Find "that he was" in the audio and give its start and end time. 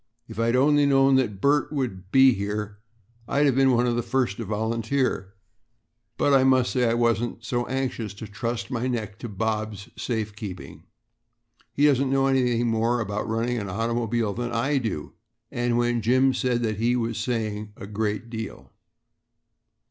16.63-17.19